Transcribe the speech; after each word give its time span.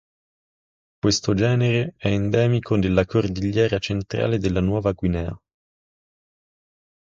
Questo 0.97 1.35
genere 1.35 1.93
è 1.95 2.07
endemico 2.07 2.75
della 2.75 3.05
cordigliera 3.05 3.77
centrale 3.77 4.39
della 4.39 4.59
Nuova 4.59 4.93
Guinea. 4.93 5.39